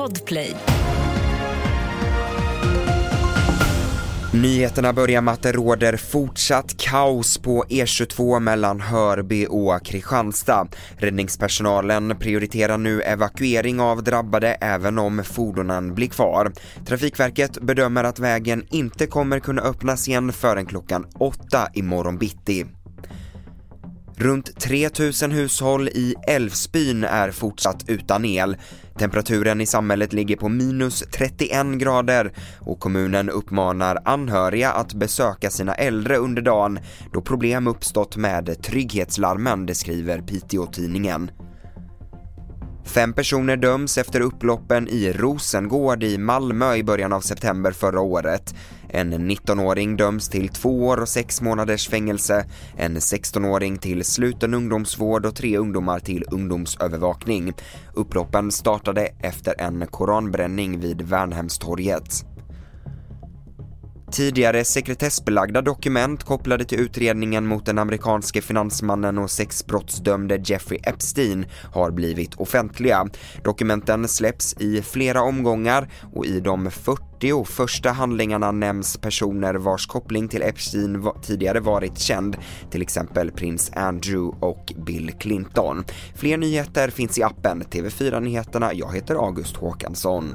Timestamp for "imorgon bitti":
21.74-22.66